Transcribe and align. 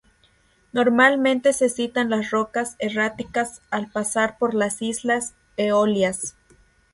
Normalmente 0.73 1.53
se 1.53 1.69
citan 1.69 2.09
las 2.09 2.31
rocas 2.31 2.75
erráticas 2.79 3.61
al 3.69 3.91
pasar 3.91 4.39
por 4.39 4.55
las 4.55 4.81
islas 4.81 5.35
Eolias. 5.57 6.35